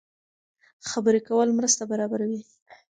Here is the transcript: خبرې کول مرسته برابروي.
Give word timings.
خبرې 0.89 1.21
کول 1.27 1.49
مرسته 1.57 1.83
برابروي. 1.91 2.41